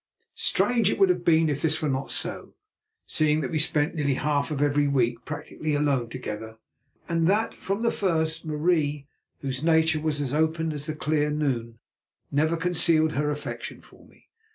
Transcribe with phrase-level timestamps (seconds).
[0.41, 2.55] Strange would it have been if this were not so,
[3.05, 6.57] seeing that we spent nearly half of every week practically alone together,
[7.07, 9.05] and that, from the first, Marie,
[9.41, 11.77] whose nature was as open as the clear noon,
[12.31, 14.27] never concealed her affection for me.